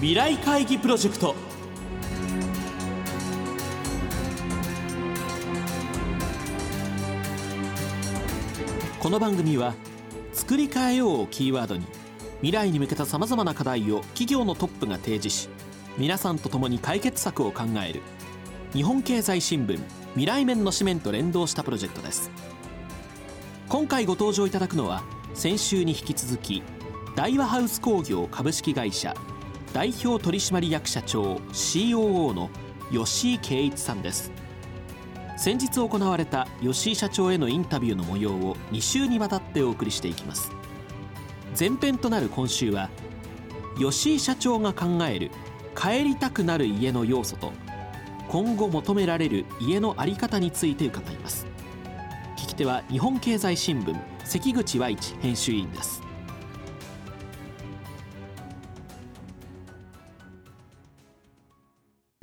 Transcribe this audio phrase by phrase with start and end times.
[0.00, 1.34] 未来会議プロジェクト。
[8.98, 9.74] この番組は
[10.32, 11.84] 「作り変えよう」をキーワードに
[12.36, 15.48] 未来に向けたさまざまな課題を企業のトップが提示し
[15.98, 18.00] 皆さんと共に解決策を考える
[18.72, 19.78] 日本経済新聞
[20.12, 22.30] 未来面の紙面と連動したプロジェクトです。
[23.68, 25.02] 今回ご登場いただくのは
[25.34, 26.62] 先週に引き続き
[27.16, 29.14] 大和ハウス工業株式会社
[29.72, 32.50] 代表取締役社長 COO の
[32.92, 34.32] 吉井圭一さんです。
[35.36, 40.50] 先日行われた吉井社長へのインタビューの模様を2週にわたってお送りしていきます。
[41.58, 42.90] 前編となる今週は
[43.78, 45.30] 吉井社長が考える
[45.76, 47.52] 帰りたくなる家の要素と
[48.28, 51.46] 今後求められる家の在り方について伺います。
[52.36, 56.09] 聞き手は日本経済新聞関口和一編集委員です。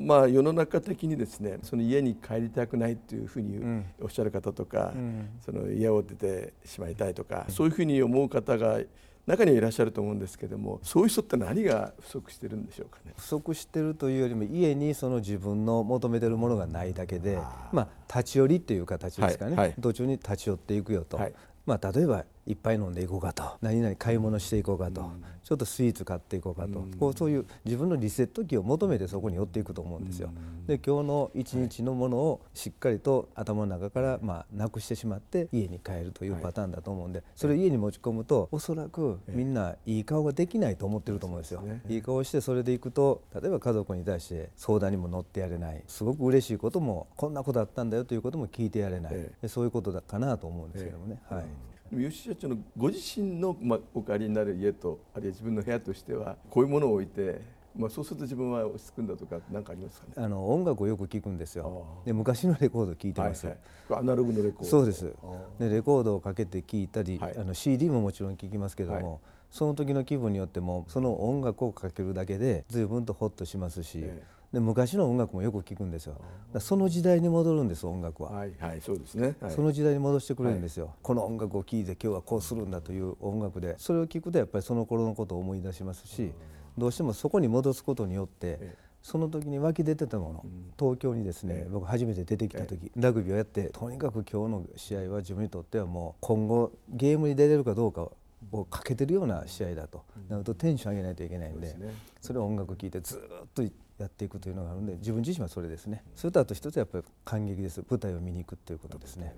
[0.08, 8.80] まあ世の中的にですねその家に帰りたくないというふうにおっしゃる方とか、うん、その家を出てしまいたいとか、そういうふうに思う方が
[9.26, 13.12] 中にはいらっしゃると思うんですけどもそういう人って何が不足してるんでしょうかね？
[13.18, 17.38] 不足してるというよりも家にその自分の求めてるものがないだけで
[17.70, 21.34] まあ立ち寄りっていう形ですかね、はいはい、途中に立ち寄っていくよと、はい、
[21.66, 23.44] まあ例えばいっぱい飲んでいこうかと。
[23.60, 30.30] 何々買い物していこうかと、うん、ちょっとスイーツ買っていこうかと、うん、こうそういう自分のリセット期を求めてそこに寄っていくと思うんですよ。
[30.34, 41.62] うん、で今日の一日のものをしっかりと頭の中からまあなくしてしまって家に帰るというパターンだと思うんでそれを家に持ち込むとおそらくみんないい顔ができないと思ってると思うんですよ。
[41.88, 45.82] いい顔してそれでいくと例えば家族に対して相談にも乗ってやれない。
[45.86, 51.20] すごく嬉しいこともこんなことあったんだよということも聞いてやれない、そういうことだかなと思うんですけどもね。
[51.28, 51.44] はい
[51.90, 57.40] 吉社長のご自身の、まあ、お借りになる家とあるいは自分の部屋としてはこういうものを置いて、
[57.76, 60.12] まあ、そうすると自分は落ち着くんだとか何かありますかね？
[60.16, 62.02] あの音楽をよく聞くんですよ。
[62.04, 63.56] で昔のレコード聞いてます、はい
[63.88, 65.12] はい、アナログのレコードそうです。
[65.58, 69.18] でレコードをかけて聞いたり、はい、あの CD ももちろん聞きますけども、はい、
[69.50, 76.16] その時の気分によってもその音楽をかけるだけで随分とホッとしますし、ええで昔の音楽もよく聞くんですよ。
[76.58, 83.74] その時代に戻るんです音楽は、はいはい、そうですね、はい、その時代に戻してくれるんですよ、はい、この音楽を聴いて今日はこうするんだという音楽で。
[83.78, 86.32] それを聞くとやっぱりその頃のことを思い出しますし
[86.78, 90.44] どうしてもそこに戻すことによってその時に湧き出てたもの、
[90.78, 98.08] 東京にですね、僕初めて出てきた時、ラグビーをやってとにかく今日の試合は自分にとってはもう今後ゲームに出れるかどうか
[98.52, 100.04] をかけてるような試合だと。
[100.28, 101.74] なるとテンション上げないといけないんで
[102.20, 103.62] それを音楽聴いてずっと
[103.98, 109.34] やっていくというのがあるので自分自身はそれですねそれとあと一つやっぱり感激です舞台を見に行くということですね。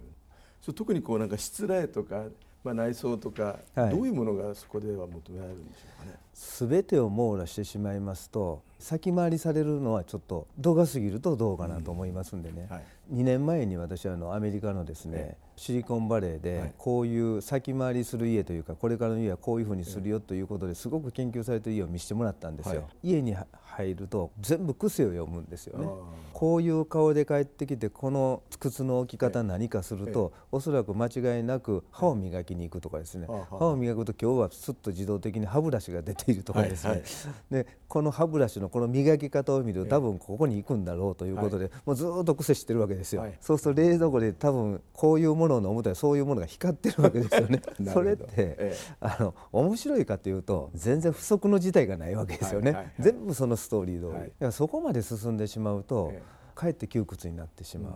[0.75, 2.25] 特にこうなんか失礼とか
[2.63, 6.19] まあ、内装とか、はい、どういうものがそこでは求められるんでしょうかね。
[6.41, 12.77] 全てを網羅してしまいますと先回りされるのはちょっと度が過ぎるとどうかなと思いますんでね、うん。
[12.77, 22.89] はい、2年前に私はあのアメリカのですね、シリコンバレーでこういう先回りする家というかこれからの家はこういうふうにするよということですごく研究されている家を見せてもらったんですよ。
[23.03, 25.87] 家に入ると全部癖を読むんですよね。
[26.33, 33.27] こういう顔で帰ってきてこの靴の置き方何かするとおそらく間違いなく歯を磨きに行くとかですね。
[33.27, 37.03] 歯を磨くと今日はすっと自動的に歯ブラシが出ているとかですね。
[37.51, 43.27] でこの歯ブラシのこの磨き方を見ると多分ここに行くんだろうということでもうずっと癖してるわけですよ。
[43.41, 47.63] そうすると冷蔵庫で多分こういうものを飲むとそういうものが光ってるわけですよね。
[47.93, 52.93] それってあの面白いかというと全然不足の事態がないわけですよね。
[52.99, 56.13] 全部そのストーリー通り、はい、そこまで進んでしまうと、
[56.55, 57.93] かえって窮屈になってしまう。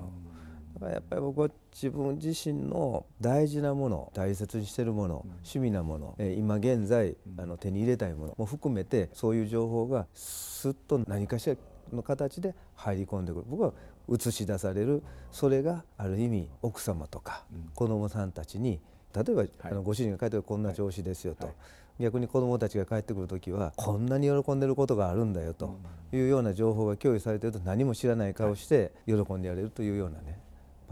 [0.75, 11.57] だからやっぱり僕は自分自身の大事なもの大切にしているもの、趣味なもの、今現在あの手に入れたいものも含めてそういう情報がすっと何かしら
[11.93, 13.45] の形で入り込んでくる。
[13.49, 13.73] 僕は
[14.13, 18.81] 映し出されるそれがある意味奥様とか子どもさんたちに
[19.15, 21.55] 例えば、はい、あのご主人が書いてるこんな調子ですよと、はい。
[22.01, 25.79] 逆に子どもたちが帰ってくる時はこんなに喜んでることがあるんだよと
[26.13, 30.41] いうような情報が共有されていると何も知らない顔して喜んでやれるというようなね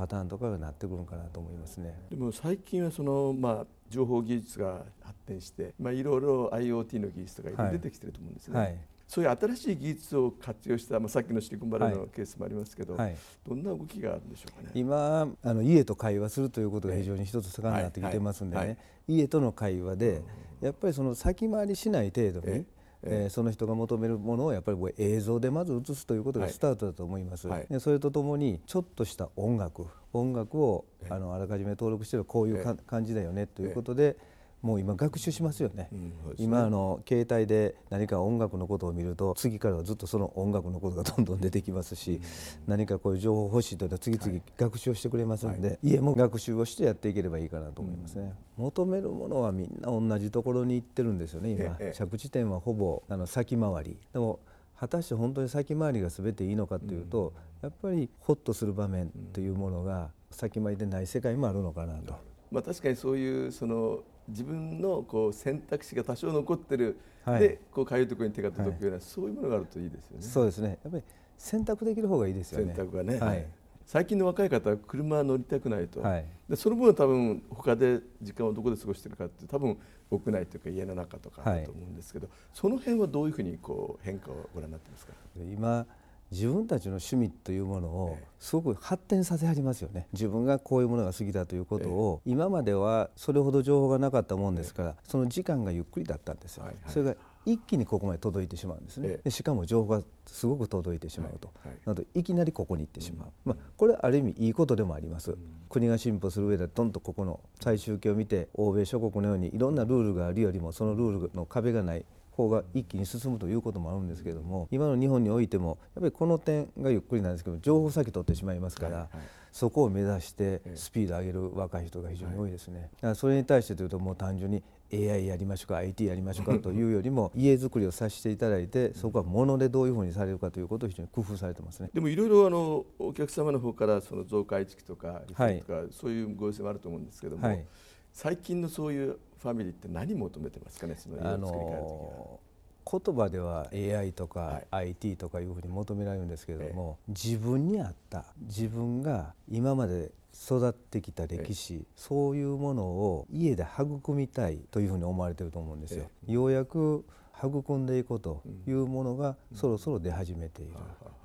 [0.02, 1.94] パターンとかがなってくるかなと思いますね。
[2.10, 8.58] でも最近はそのまあ情報技術が発展して、まあ、いろいろ IoT の技術とか出てきてると思うんですね。
[8.58, 8.66] はい。
[8.66, 8.76] はい
[9.08, 13.16] そういう新しい技術を活用した、まあ、さっきのシリコンバレーのケースもありますけど、はい、
[13.46, 14.70] どんな動きがあるんでしょうかね？
[14.74, 20.22] 今あの家と会話するということが非常に一つ盛んになってきてますんでね、家との会話で、
[20.62, 22.64] やっぱりその先回りしない程度に、
[23.04, 34.16] えー、その人が求めるものをやっぱり映像でまず映すということがスタートだと思います、はい、でそれとともにちょっとした音楽音楽をあのあらかじめ登録してるこういうか、感じだよねということで、
[34.62, 42.20] もう今学習しますよね、うんね、今あの携帯で何か音楽のことを見ると次からはずっとその音楽のことがどんどん出てきますし、うん、
[42.68, 53.98] 何かこういう情報欲しいというのは次々学習をしてくれますので、はい、家も学習をしてやっていければいいかなと思いますね、うん、求めるものはみんな同じところに行ってるんですよね今、着地点はほぼあの先回り。
[54.12, 54.38] でも
[54.78, 57.32] 果たして本当に先回りが全ていいのかというと、
[57.62, 62.14] やっぱりホッとする場面というものが先回りでない世界もあるのかなと。
[62.50, 70.22] まあ、確かにそういうその自分のこう選択肢が多少残ってる、はい、でこうかゆいところに手が届くような、はい、そういうものがあるといいですよね。
[70.22, 70.78] そうですね。
[70.82, 71.04] やっぱり
[71.36, 72.74] 選択できる方がいいですよね。
[72.74, 73.46] 選択がね、はい、
[73.84, 79.76] 最近の若い方は車乗りたくないと、はい、でその分多分他で時間をどこで過ごしてるかって多分
[80.10, 85.12] 屋内というか家の中とかだと思うんですけど、その辺はどういうふうにこう変化をご覧になってますか？
[85.36, 85.86] 今
[86.32, 90.08] 自分たちの趣味というものをすごく発展させはりますよね。
[90.14, 97.14] 自分がこういうものが好きだということを今まではそれほど情報がなかったもんですからその時間がゆっくりだったんですよ、それが
[97.44, 99.18] 一気にここまで届いてしまうんですね。
[99.22, 101.50] でしかも情報がすごく届いてしまうと、
[101.84, 102.22] なのでい。
[102.22, 105.36] きなりここに行ってしまう、まあ、これはある意味いいことでもあります、
[105.68, 119.08] 国が進歩する上でどんとここの最終形を見て欧米諸国のようにいろんなルールがあるよりもそのルールの壁がない方が一気に進むということもあるんですけれども今の日本においてもやっぱりこの点がゆっくりなんですけど情報先取ってしまいますから、
[119.52, 122.90] そこを目指してスピード上げる若い人が非常に多いですね。
[122.96, 124.62] だからそれに対してというともう単純に
[124.92, 131.90] AI やりましょうか IT やりましょうかというよりも 家づくりをさせていただいてそこはものでどういうふうにされるかということを非常に工夫されてますね。
[131.92, 135.52] でもいろいろあのお客様の方からその増改築とかとか、
[135.90, 137.64] そういうご要請もあると思うんですけども、はい、
[138.12, 142.52] 最近のそういうファミリーって何求めてますかねその家を作り変える時は。
[142.84, 156.10] 言葉では AI とか IT とかいうふうに求められるんですけれども、自分に合った自分が今まで育ってきた歴史、そういうものを家で育みたいというふうに思われてると思うんですよ。
[156.26, 157.04] ようやく
[157.48, 160.72] 育んでいこうというものがそろそろ出始めている、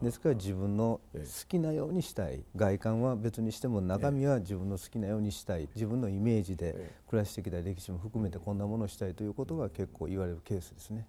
[0.02, 2.44] ですから自分の好きなようにしたい。
[2.56, 5.70] 外観は別にしても中身は自分の好きなようにしたい。
[5.76, 11.08] 自分のイメージで暮らしてきた歴史も含めてこんなものをしたいということが結構言われるケースですね。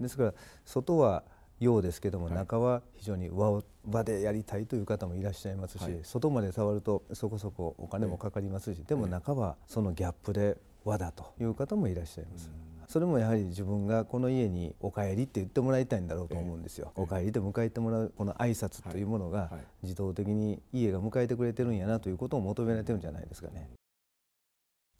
[0.00, 0.34] ですから
[0.64, 1.24] 外は
[1.58, 12.50] ようですけども、中は非常に和場でやりたいという方もいらっしゃいますし、はい、外まで触るとそこそこお金もかかりますし、でも中はそのギャップで和だという方もいらっしゃいます。
[12.88, 16.92] それもやはり自分がこの家にお帰りって言ってもらいたいんだろうと思うんですよ。
[16.94, 19.50] お帰りで迎えてもらうこの挨拶というものが
[19.82, 23.70] 自動的に家が迎えてくれてるんやなということを求められてるんじゃないですかね。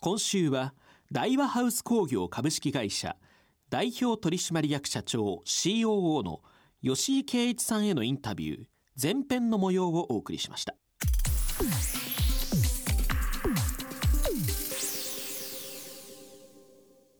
[0.00, 0.74] 今週は
[1.12, 3.16] 大和ハウス工業株式会社
[3.70, 6.40] 代表取締役社長 COO の
[6.82, 8.64] 吉井圭一さんへのインタビュー
[9.00, 10.74] 前編の模様をお送りしました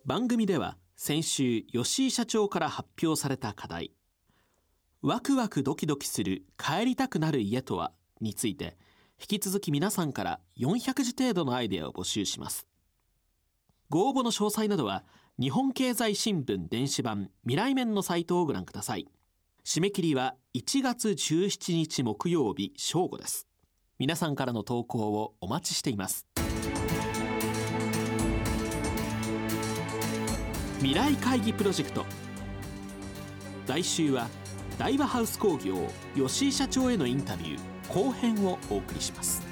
[0.07, 3.91] 番組では先週吉井社長から発表された課題。
[5.03, 8.77] ワクワクドキドキする帰りたくなる家とはについて
[9.19, 12.69] 引き続き皆さんから400字程度のアイデアを募集します。
[13.89, 15.03] ご応募の詳細などは
[15.41, 19.09] 日本経済新聞電子版未来面のサイトをご覧ください。
[19.65, 23.49] 締め切りは1月17日木曜日正午です。
[23.99, 26.29] 皆さんからの投稿をお待ちしています。
[30.81, 32.05] 未来会議プロジェクト。
[33.67, 34.29] 来週は
[34.79, 35.77] 大和ハウス工業
[36.15, 39.46] 吉井社長へのインタビュー後編をお送りします。